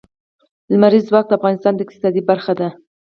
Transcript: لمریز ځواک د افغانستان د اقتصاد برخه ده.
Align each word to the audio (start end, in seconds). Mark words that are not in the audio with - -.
لمریز 0.71 1.03
ځواک 1.09 1.25
د 1.27 1.31
افغانستان 1.39 1.73
د 1.75 1.79
اقتصاد 1.83 2.13
برخه 2.29 2.53
ده. 2.59 2.69